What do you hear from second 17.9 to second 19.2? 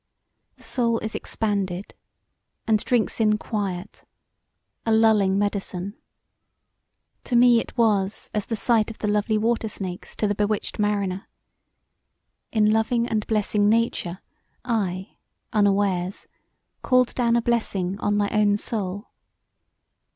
on my own soul.